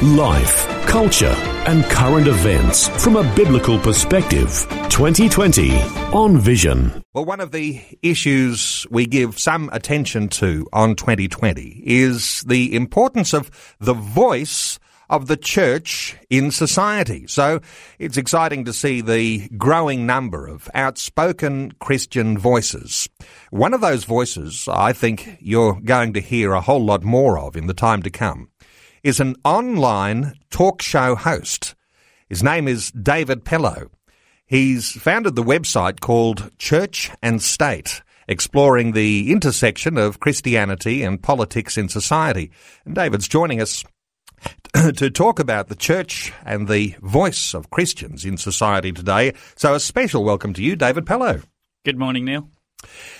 [0.00, 1.34] Life, culture,
[1.66, 4.66] and current events from a biblical perspective.
[4.88, 5.80] 2020
[6.12, 7.04] on Vision.
[7.14, 13.32] Well, one of the issues we give some attention to on 2020 is the importance
[13.32, 17.26] of the voice of the church in society.
[17.26, 17.60] So
[17.98, 23.08] it's exciting to see the growing number of outspoken Christian voices.
[23.50, 27.56] One of those voices I think you're going to hear a whole lot more of
[27.56, 28.48] in the time to come
[29.02, 31.74] is an online talk show host.
[32.28, 33.90] His name is David Pellowe.
[34.46, 41.76] He's founded the website called Church and State, exploring the intersection of Christianity and politics
[41.76, 42.50] in society.
[42.84, 43.84] And David's joining us
[44.96, 49.32] to talk about the church and the voice of Christians in society today.
[49.56, 51.42] So a special welcome to you, David Pellowe.
[51.84, 52.48] Good morning, Neil.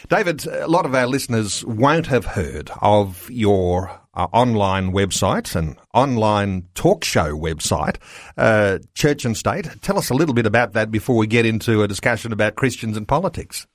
[0.09, 5.77] David, a lot of our listeners won't have heard of your uh, online website and
[5.95, 7.97] online talk show website,
[8.37, 9.69] uh, Church and State.
[9.83, 12.97] Tell us a little bit about that before we get into a discussion about Christians
[12.97, 13.67] and politics.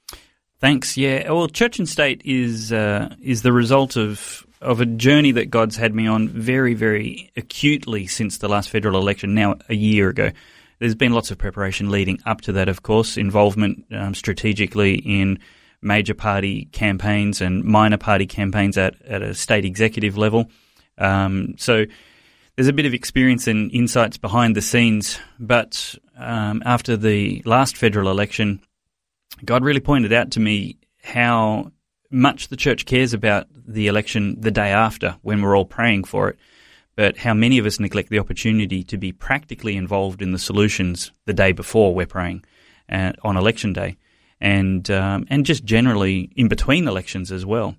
[0.60, 0.98] Thanks.
[0.98, 1.32] Yeah.
[1.32, 5.76] Well, Church and State is uh, is the result of of a journey that God's
[5.76, 10.32] had me on very, very acutely since the last federal election, now a year ago.
[10.80, 15.40] There's been lots of preparation leading up to that, of course, involvement um, strategically in
[15.81, 20.50] major party campaigns and minor party campaigns at, at a state executive level.
[20.97, 21.86] Um, so
[22.56, 25.20] there's a bit of experience and insights behind the scenes.
[25.39, 28.61] But um, after the last federal election,
[29.45, 31.72] God really pointed out to me how
[32.09, 36.30] much the church cares about the election the day after when we're all praying for
[36.30, 36.39] it,
[36.95, 41.11] but how many of us neglect the opportunity to be practically involved in the solutions
[41.26, 42.43] the day before we're praying
[42.89, 43.98] uh, on election day
[44.39, 47.75] and um, and just generally in between elections as well.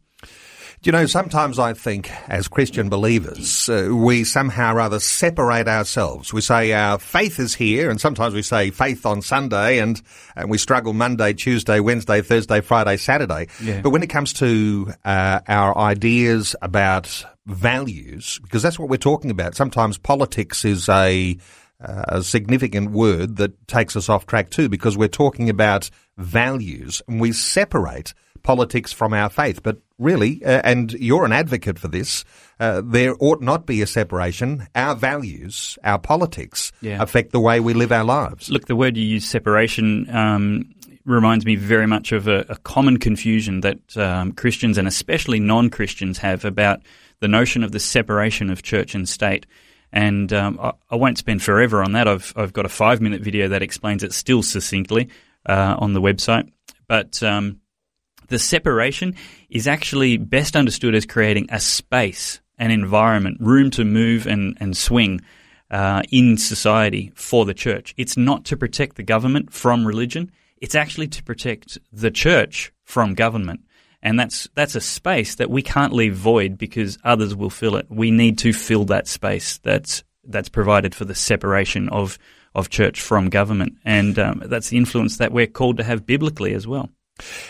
[0.84, 6.32] You know, sometimes I think as Christian believers, uh, we somehow rather separate ourselves.
[6.32, 10.00] We say our faith is here, and sometimes we say faith on Sunday, and,
[10.36, 13.48] and we struggle Monday, Tuesday, Wednesday, Thursday, Friday, Saturday.
[13.60, 13.80] Yeah.
[13.80, 19.32] But when it comes to uh, our ideas about values, because that's what we're talking
[19.32, 21.36] about, sometimes politics is a
[21.80, 27.20] a significant word that takes us off track too, because we're talking about values and
[27.20, 29.62] we separate politics from our faith.
[29.62, 32.24] But really, uh, and you're an advocate for this,
[32.60, 34.66] uh, there ought not be a separation.
[34.74, 37.02] Our values, our politics yeah.
[37.02, 38.50] affect the way we live our lives.
[38.50, 40.74] Look, the word you use, separation, um,
[41.04, 45.70] reminds me very much of a, a common confusion that um, Christians and especially non
[45.70, 46.80] Christians have about
[47.20, 49.46] the notion of the separation of church and state.
[49.92, 52.06] And um, I, I, won't spend forever on that.
[52.06, 55.08] I've, I've got a five minute video that explains it still succinctly
[55.46, 56.50] uh, on the website.
[56.86, 57.60] But um,
[58.28, 59.16] the separation
[59.48, 64.76] is actually best understood as creating a space, an environment, room to move and, and
[64.76, 65.20] swing
[65.70, 67.94] uh, in society for the church.
[67.96, 70.30] It's not to protect the government from religion.
[70.58, 73.60] It's actually to protect the church from government.
[74.02, 77.86] And that's that's a space that we can't leave void because others will fill it.
[77.88, 82.18] We need to fill that space that's that's provided for the separation of
[82.54, 86.54] of church from government, and um, that's the influence that we're called to have biblically
[86.54, 86.90] as well.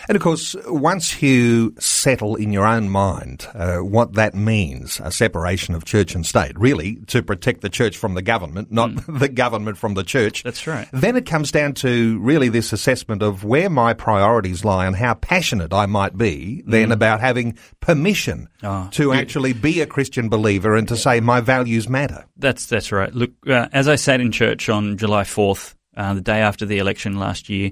[0.07, 5.11] And of course, once you settle in your own mind uh, what that means, a
[5.11, 9.19] separation of church and state, really to protect the church from the government, not mm.
[9.19, 10.43] the government from the church.
[10.43, 10.87] That's right.
[10.91, 15.13] Then it comes down to really this assessment of where my priorities lie and how
[15.15, 16.93] passionate I might be then mm.
[16.93, 19.19] about having permission oh, to yeah.
[19.19, 21.01] actually be a Christian believer and to yeah.
[21.01, 22.25] say my values matter.
[22.37, 23.13] That's that's right.
[23.13, 26.77] Look, uh, as I sat in church on July fourth, uh, the day after the
[26.79, 27.71] election last year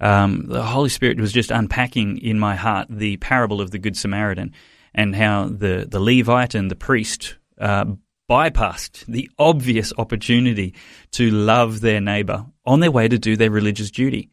[0.00, 3.96] um, the Holy Spirit was just unpacking in my heart the parable of the Good
[3.96, 4.52] Samaritan
[4.94, 7.84] and how the, the Levite and the priest uh,
[8.30, 10.74] bypassed the obvious opportunity
[11.12, 14.30] to love their neighbor on their way to do their religious duty.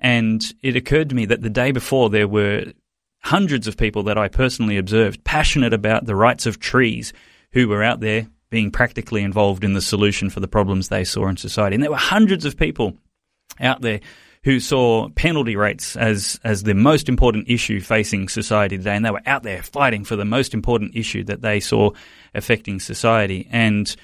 [0.00, 2.72] And it occurred to me that the day before there were
[3.22, 7.12] hundreds of people that I personally observed passionate about the rights of trees
[7.52, 11.26] who were out there being practically involved in the solution for the problems they saw
[11.28, 11.74] in society.
[11.74, 12.96] And there were hundreds of people
[13.60, 14.00] out there
[14.46, 19.10] who saw penalty rates as as the most important issue facing society today, and they
[19.10, 21.90] were out there fighting for the most important issue that they saw
[22.34, 23.46] affecting society.
[23.50, 23.94] And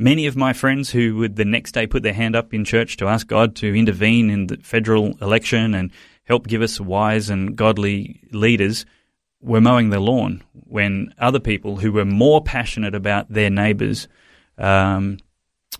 [0.00, 2.98] Many of my friends who would the next day put their hand up in church
[2.98, 5.90] to ask God to intervene in the federal election and
[6.22, 8.86] help give us wise and godly leaders
[9.40, 14.06] were mowing the lawn when other people who were more passionate about their neighbours
[14.56, 15.18] um,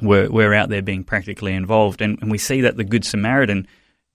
[0.03, 2.03] were, were out there being practically involved.
[2.03, 3.69] And, and we see that the Good Samaritan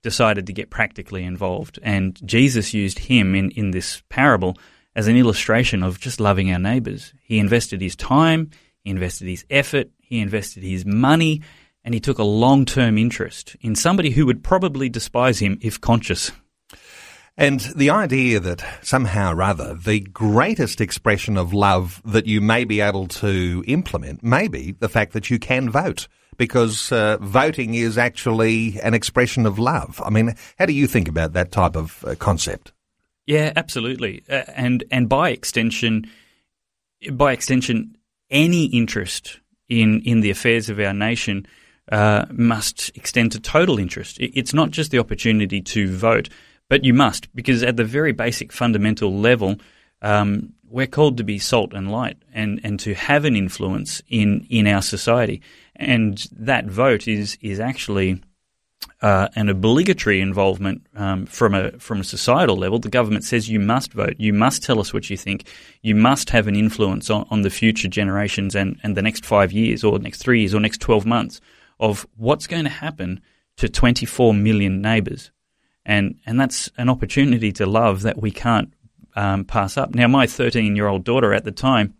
[0.04, 1.80] decided to get practically involved.
[1.82, 4.58] And Jesus used him in, in this parable
[4.96, 7.14] as an illustration of just loving our neighbours.
[7.24, 8.52] He invested his time,
[8.84, 11.42] he invested his effort, he invested his money,
[11.84, 15.82] and he took a long term interest in somebody who would probably despise him if
[15.82, 16.32] conscious.
[17.36, 22.64] And the idea that somehow or other the greatest expression of love that you may
[22.64, 27.74] be able to implement may be the fact that you can vote because uh, voting
[27.76, 30.02] is actually an expression of love.
[30.04, 32.72] I mean, how do you think about that type of uh, concept?
[33.26, 36.06] Yeah, absolutely, uh, and and by extension,
[37.12, 37.98] by extension,
[38.30, 39.40] any interest
[39.70, 41.46] in in the affairs of our nation
[41.92, 44.18] uh, must extend to total interest.
[44.20, 46.30] It's not just the opportunity to vote,
[46.70, 49.58] but you must because at the very basic fundamental level.
[50.02, 54.48] Um, we're called to be salt and light and, and to have an influence in,
[54.50, 55.40] in our society.
[55.76, 58.20] And that vote is, is actually
[59.04, 62.80] uh, an obligatory involvement um, from a from a societal level.
[62.80, 65.48] The government says you must vote, you must tell us what you think,
[65.84, 69.52] you must have an influence on, on the future generations and, and the next five
[69.52, 71.40] years or next three years or next twelve months
[71.80, 73.22] of what's going to happen
[73.58, 75.32] to twenty four million neighbours,
[75.86, 78.74] and and that's an opportunity to love that we can't
[79.16, 79.94] um, pass up.
[79.94, 81.94] Now, my 13 year old daughter at the time,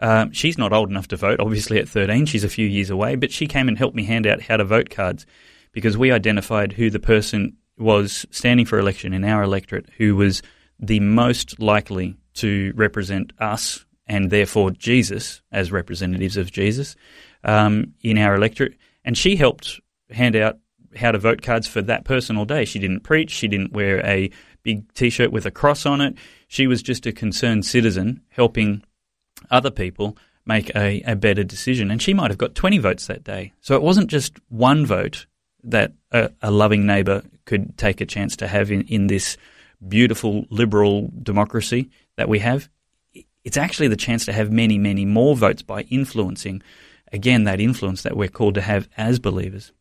[0.00, 2.26] um, she's not old enough to vote, obviously, at 13.
[2.26, 4.64] She's a few years away, but she came and helped me hand out how to
[4.64, 5.26] vote cards
[5.72, 10.42] because we identified who the person was standing for election in our electorate who was
[10.78, 16.96] the most likely to represent us and therefore Jesus as representatives of Jesus
[17.44, 18.76] um, in our electorate.
[19.04, 19.80] And she helped
[20.10, 20.58] hand out
[20.96, 22.64] how to vote cards for that person all day.
[22.64, 24.30] She didn't preach, she didn't wear a
[24.70, 26.14] big t shirt with a cross on it.
[26.48, 28.82] She was just a concerned citizen helping
[29.50, 31.90] other people make a, a better decision.
[31.90, 33.52] And she might have got 20 votes that day.
[33.60, 35.26] So it wasn't just one vote
[35.64, 39.36] that a, a loving neighbour could take a chance to have in, in this
[39.86, 42.68] beautiful liberal democracy that we have.
[43.44, 46.62] It's actually the chance to have many, many more votes by influencing
[47.12, 49.72] again, that influence that we're called to have as believers.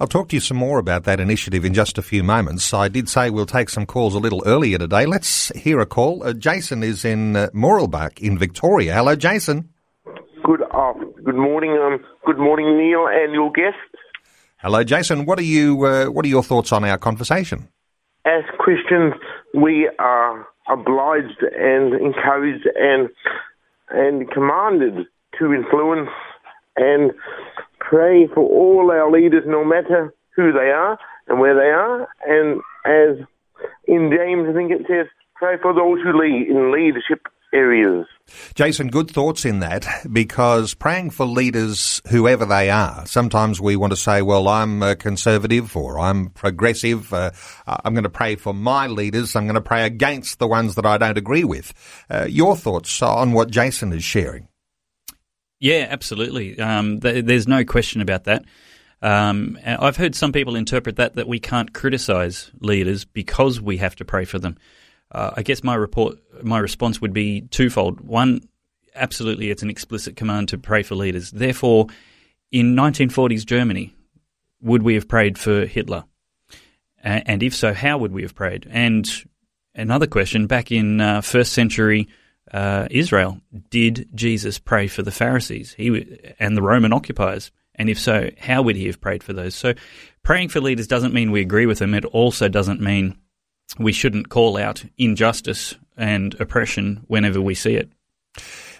[0.00, 2.72] I'll talk to you some more about that initiative in just a few moments.
[2.72, 5.06] I did say we'll take some calls a little earlier today.
[5.06, 6.22] Let's hear a call.
[6.24, 8.94] Uh, Jason is in uh, Mooroolbark in Victoria.
[8.94, 9.70] Hello, Jason.
[10.44, 11.14] Good afternoon.
[11.24, 11.70] Good morning.
[11.70, 13.76] Um, good morning, Neil, and your guest.
[14.58, 15.24] Hello, Jason.
[15.24, 15.84] What are you?
[15.84, 17.68] Uh, what are your thoughts on our conversation?
[18.26, 19.14] As Christians,
[19.54, 23.08] we are obliged and encouraged and
[23.90, 25.06] and commanded
[25.38, 26.10] to influence
[26.76, 27.12] and
[27.80, 30.98] pray for all our leaders, no matter who they are
[31.28, 32.08] and where they are.
[32.26, 33.26] And as
[33.86, 35.06] in James, I think it says,
[35.36, 38.06] pray for those who lead in leadership areas.
[38.54, 43.92] Jason, good thoughts in that because praying for leaders, whoever they are, sometimes we want
[43.92, 47.12] to say, well, I'm a conservative or I'm progressive.
[47.12, 47.30] Uh,
[47.66, 49.36] I'm going to pray for my leaders.
[49.36, 51.72] I'm going to pray against the ones that I don't agree with.
[52.10, 54.48] Uh, your thoughts on what Jason is sharing?
[55.64, 56.58] Yeah, absolutely.
[56.58, 58.44] Um, th- there's no question about that.
[59.00, 63.96] Um, I've heard some people interpret that that we can't criticise leaders because we have
[63.96, 64.58] to pray for them.
[65.10, 68.02] Uh, I guess my report, my response would be twofold.
[68.02, 68.46] One,
[68.94, 71.30] absolutely, it's an explicit command to pray for leaders.
[71.30, 71.86] Therefore,
[72.52, 73.94] in 1940s Germany,
[74.60, 76.04] would we have prayed for Hitler?
[77.02, 78.66] And if so, how would we have prayed?
[78.70, 79.10] And
[79.74, 82.06] another question: back in uh, first century
[82.52, 87.50] uh, Israel, did Jesus pray for the Pharisees he, and the Roman occupiers?
[87.76, 89.54] And if so, how would he have prayed for those?
[89.54, 89.74] So,
[90.22, 91.94] praying for leaders doesn't mean we agree with them.
[91.94, 93.18] It also doesn't mean
[93.78, 97.90] we shouldn't call out injustice and oppression whenever we see it.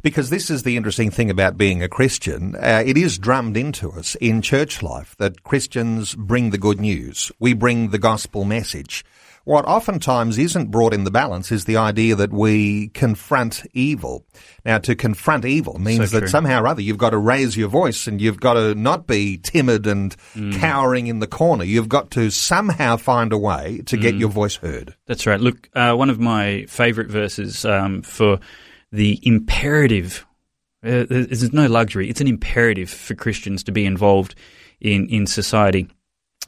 [0.03, 2.55] Because this is the interesting thing about being a Christian.
[2.57, 7.33] Uh, it is drummed into us in church life that Christians bring the good news.
[7.39, 9.05] We bring the gospel message.
[9.45, 14.27] What oftentimes isn't brought in the balance is the idea that we confront evil.
[14.65, 17.69] Now, to confront evil means so that somehow or other you've got to raise your
[17.69, 20.59] voice and you've got to not be timid and mm.
[20.59, 21.65] cowering in the corner.
[21.65, 24.01] You've got to somehow find a way to mm.
[24.01, 24.95] get your voice heard.
[25.07, 25.41] That's right.
[25.41, 28.41] Look, uh, one of my favourite verses um, for
[28.93, 30.25] the imperative.
[30.83, 32.09] Uh, there's no luxury.
[32.09, 34.35] It's an imperative for Christians to be involved
[34.81, 35.89] in in society.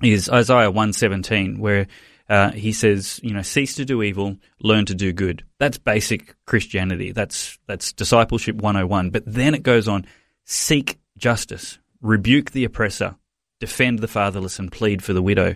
[0.02, 1.86] Is Isaiah one seventeen, where
[2.28, 5.44] uh, he says, you know, cease to do evil, learn to do good.
[5.58, 7.12] That's basic Christianity.
[7.12, 9.10] That's that's discipleship 101.
[9.10, 10.06] But then it goes on,
[10.44, 13.16] seek justice, rebuke the oppressor,
[13.60, 15.54] defend the fatherless, and plead for the widow.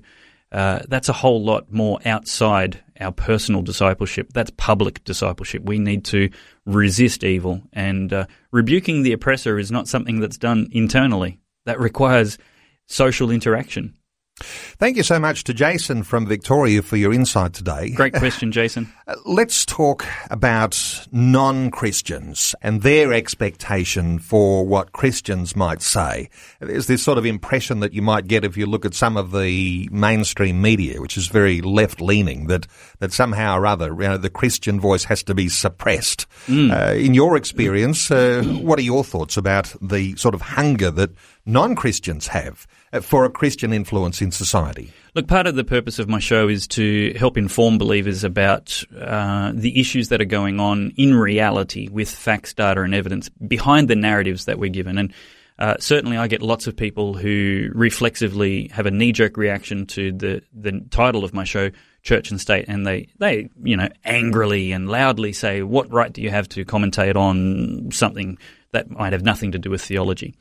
[0.52, 4.28] Uh, that's a whole lot more outside our personal discipleship.
[4.32, 5.62] That's public discipleship.
[5.64, 6.30] We need to
[6.66, 11.40] resist evil, and uh, rebuking the oppressor is not something that's done internally.
[11.66, 12.38] That requires
[12.86, 13.94] social interaction.
[14.40, 17.90] Thank you so much to Jason from Victoria for your insight today.
[17.90, 18.92] Great question, Jason.
[19.06, 26.30] Uh, let's talk about non Christians and their expectation for what Christians might say.
[26.60, 29.32] There's this sort of impression that you might get if you look at some of
[29.32, 32.66] the mainstream media, which is very left leaning, that,
[32.98, 36.26] that somehow or other you know, the Christian voice has to be suppressed.
[36.46, 36.70] Mm.
[36.70, 41.10] Uh, in your experience, uh, what are your thoughts about the sort of hunger that
[41.46, 42.66] non Christians have?
[42.92, 44.92] Uh, for a Christian influence in society?
[45.14, 49.52] Look, part of the purpose of my show is to help inform believers about uh,
[49.54, 53.96] the issues that are going on in reality with facts, data, and evidence behind the
[53.96, 54.98] narratives that we're given.
[54.98, 55.12] And
[55.60, 60.42] uh, certainly, I get lots of people who reflexively have a knee-jerk reaction to the
[60.54, 61.70] the title of my show,
[62.02, 66.22] Church and State, and they they you know angrily and loudly say, "What right do
[66.22, 68.38] you have to commentate on something
[68.72, 70.34] that might have nothing to do with theology?"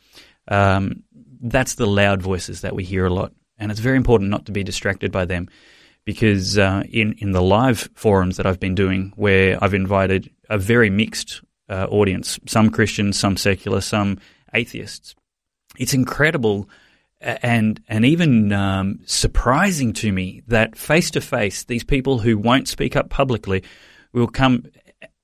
[0.50, 1.04] Um,
[1.42, 4.52] that's the loud voices that we hear a lot, and it's very important not to
[4.52, 5.48] be distracted by them,
[6.06, 10.58] because uh, in in the live forums that I've been doing, where I've invited a
[10.58, 14.20] very mixed uh, audience, some Christians, some secular, some
[14.54, 15.16] atheists,
[15.78, 16.68] it's incredible
[17.22, 22.68] and and even um, surprising to me that face to face, these people who won't
[22.68, 23.64] speak up publicly
[24.14, 24.66] will come.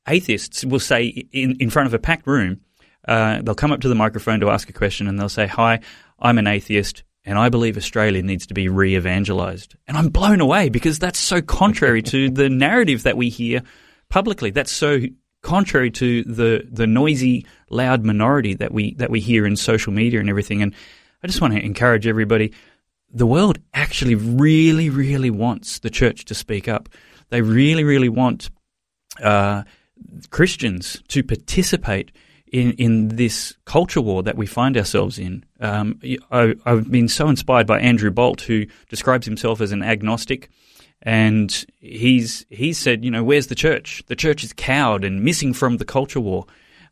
[0.08, 2.62] Atheists will say in in front of a packed room,
[3.08, 5.80] uh, they'll come up to the microphone to ask a question, and they'll say, "Hi,
[6.20, 9.76] I'm an atheist and I believe Australia needs to be re evangelized.
[9.88, 13.64] And I'm blown away because that's so contrary to the narrative that we hear
[14.10, 14.52] publicly.
[14.52, 15.02] That's so
[15.42, 20.20] contrary to the, the noisy, loud minority that we, that we hear in social media
[20.20, 20.62] and everything.
[20.62, 20.74] And
[21.24, 22.54] I just want to encourage everybody
[23.12, 26.90] the world actually really, really wants the church to speak up.
[27.30, 28.50] They really, really want
[29.24, 29.64] uh,
[30.32, 32.12] Christians to participate
[32.56, 35.44] in, in this culture war that we find ourselves in.
[35.60, 36.00] Um,
[36.32, 40.50] I, have been so inspired by Andrew Bolt, who describes himself as an agnostic.
[41.02, 44.04] And he's he said, you know, where's the church?
[44.08, 46.46] The church is cowed and missing from the culture war.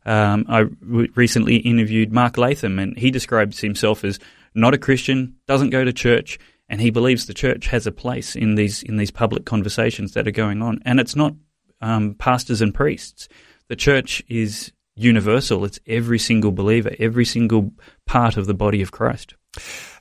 [0.04, 4.18] Um, I re- recently interviewed Mark Latham, and he describes himself as
[4.54, 8.36] not a Christian, doesn't go to church, and he believes the church has a place
[8.36, 10.82] in these in these public conversations that are going on.
[10.84, 11.32] And it's not
[11.80, 13.28] um, pastors and priests.
[13.68, 15.64] The church is universal.
[15.64, 17.72] It's every single believer, every single
[18.06, 19.34] part of the body of Christ.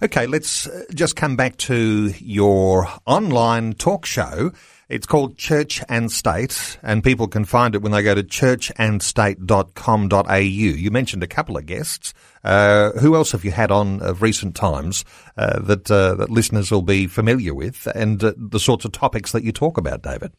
[0.01, 4.51] Okay, let's uh, just come back to your online talk show.
[4.89, 10.35] It's called Church and State, and people can find it when they go to churchandstate.com.au.
[10.35, 12.13] You mentioned a couple of guests.
[12.43, 15.05] Uh, who else have you had on of recent times
[15.37, 19.31] uh, that uh, that listeners will be familiar with, and uh, the sorts of topics
[19.31, 20.33] that you talk about, David?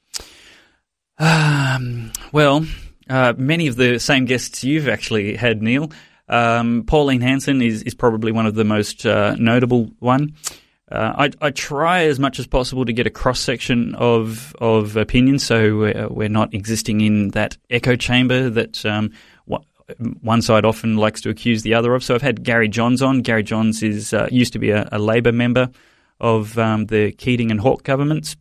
[1.19, 2.67] Um, well,
[3.09, 5.91] uh, many of the same guests you've actually had, Neil.
[6.29, 10.35] Um, Pauline Hanson is, is probably one of the most uh, notable one.
[10.91, 14.97] Uh, I, I, try as much as possible to get a cross section of of
[14.97, 19.11] opinions, so we're, we're, not existing in that echo chamber that um,
[20.21, 22.03] one side often likes to accuse the other of.
[22.03, 23.23] So I've had Gary Johns on.
[23.23, 25.71] Gary Johns is uh, used to be a, a Labor member
[26.21, 28.37] of um, the Keating and Hawke governments,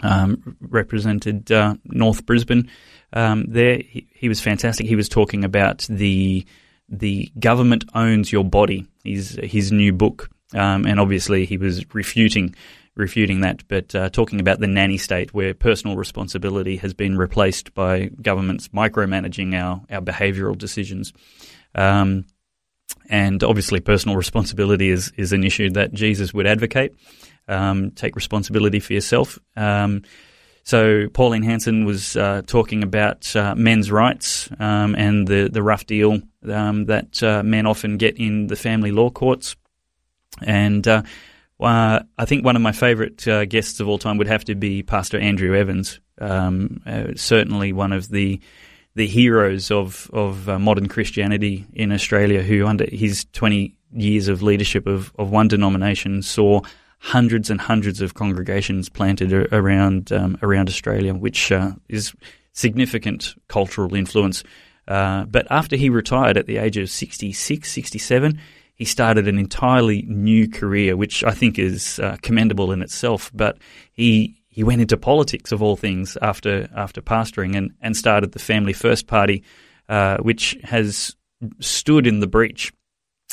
[0.00, 2.68] um, represented uh, North Brisbane
[3.12, 4.86] um, there he, he, was fantastic.
[4.86, 6.46] He was talking about the
[6.88, 8.86] the government owns your body.
[9.04, 12.54] His his new book, um, and obviously he was refuting
[12.96, 17.72] refuting that, but uh, talking about the nanny state where personal responsibility has been replaced
[17.72, 21.12] by governments micromanaging our our behavioural decisions.
[21.74, 22.26] Um,
[23.10, 26.94] and obviously, personal responsibility is is an issue that Jesus would advocate.
[27.48, 29.38] Um, take responsibility for yourself.
[29.56, 30.02] Um,
[30.68, 35.86] so Pauline Hanson was uh, talking about uh, men's rights um, and the the rough
[35.86, 39.56] deal um, that uh, men often get in the family law courts,
[40.42, 41.04] and uh,
[41.58, 44.54] uh, I think one of my favourite uh, guests of all time would have to
[44.54, 46.00] be Pastor Andrew Evans.
[46.20, 46.82] Um,
[47.16, 48.38] certainly one of the
[48.94, 54.86] the heroes of of modern Christianity in Australia, who under his twenty years of leadership
[54.86, 56.60] of, of one denomination saw
[56.98, 62.12] hundreds and hundreds of congregations planted around um, around Australia, which uh, is
[62.52, 64.42] significant cultural influence.
[64.86, 68.40] Uh, but after he retired at the age of 66, 67,
[68.74, 73.30] he started an entirely new career, which I think is uh, commendable in itself.
[73.34, 73.58] But
[73.92, 78.38] he he went into politics of all things after after pastoring and, and started the
[78.38, 79.44] Family First Party,
[79.88, 81.14] uh, which has
[81.60, 82.72] stood in the breach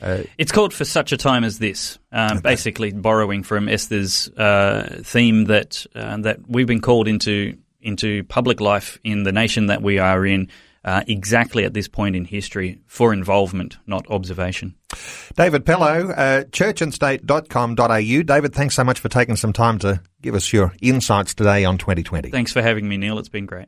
[0.01, 1.99] uh, it's called for such a time as this.
[2.11, 2.41] Um, okay.
[2.41, 8.61] Basically, borrowing from Esther's uh, theme that uh, that we've been called into into public
[8.61, 10.49] life in the nation that we are in
[10.85, 14.75] uh, exactly at this point in history for involvement, not observation.
[15.35, 18.23] David Pellowe, uh, churchandstate.com.au.
[18.23, 21.77] David, thanks so much for taking some time to give us your insights today on
[21.77, 22.31] 2020.
[22.31, 23.17] Thanks for having me, Neil.
[23.19, 23.67] It's been great.